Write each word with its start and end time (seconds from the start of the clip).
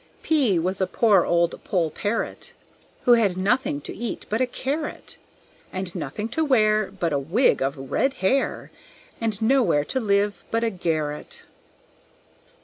P 0.23 0.57
was 0.57 0.81
a 0.81 0.87
poor 0.87 1.25
old 1.27 1.63
Poll 1.63 1.91
Parrot, 1.91 2.53
Who 3.03 3.13
had 3.13 3.37
nothing 3.37 3.81
to 3.81 3.95
eat 3.95 4.25
but 4.29 4.41
a 4.41 4.47
carrot, 4.47 5.17
And 5.71 5.93
nothing 5.93 6.27
to 6.29 6.43
wear 6.43 6.89
But 6.89 7.13
a 7.13 7.19
wig 7.19 7.61
of 7.61 7.91
red 7.91 8.13
hair, 8.13 8.71
And 9.21 9.39
nowhere 9.43 9.85
to 9.85 9.99
live 9.99 10.43
but 10.49 10.63
a 10.63 10.71
garret. 10.71 11.43